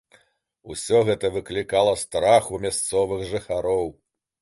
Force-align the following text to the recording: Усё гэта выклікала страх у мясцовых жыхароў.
Усё 0.75 1.01
гэта 1.09 1.31
выклікала 1.35 1.93
страх 2.05 2.51
у 2.59 2.63
мясцовых 2.67 3.21
жыхароў. 3.37 3.91